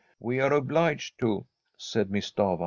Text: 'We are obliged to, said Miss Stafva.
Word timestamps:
'We 0.29 0.39
are 0.39 0.51
obliged 0.51 1.19
to, 1.19 1.45
said 1.77 2.09
Miss 2.09 2.31
Stafva. 2.31 2.59